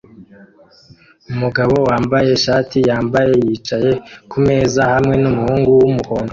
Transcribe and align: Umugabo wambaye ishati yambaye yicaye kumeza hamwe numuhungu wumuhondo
Umugabo 1.31 1.75
wambaye 1.89 2.29
ishati 2.37 2.77
yambaye 2.89 3.33
yicaye 3.45 3.91
kumeza 4.31 4.81
hamwe 4.93 5.15
numuhungu 5.21 5.69
wumuhondo 5.79 6.29